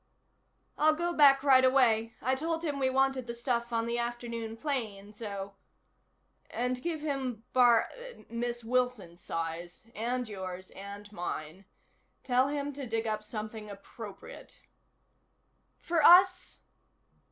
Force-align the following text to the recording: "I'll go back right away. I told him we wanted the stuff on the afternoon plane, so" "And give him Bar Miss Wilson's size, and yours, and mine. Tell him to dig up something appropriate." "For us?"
"I'll 0.79 0.95
go 0.95 1.13
back 1.13 1.43
right 1.43 1.63
away. 1.63 2.15
I 2.23 2.33
told 2.33 2.63
him 2.65 2.79
we 2.79 2.89
wanted 2.89 3.27
the 3.27 3.35
stuff 3.35 3.71
on 3.71 3.85
the 3.85 3.99
afternoon 3.99 4.57
plane, 4.57 5.13
so" 5.13 5.53
"And 6.49 6.81
give 6.81 7.01
him 7.01 7.43
Bar 7.53 7.87
Miss 8.27 8.63
Wilson's 8.63 9.21
size, 9.21 9.85
and 9.93 10.27
yours, 10.27 10.71
and 10.71 11.11
mine. 11.11 11.65
Tell 12.23 12.47
him 12.47 12.73
to 12.73 12.87
dig 12.87 13.05
up 13.05 13.23
something 13.23 13.69
appropriate." 13.69 14.63
"For 15.77 16.01
us?" 16.03 16.61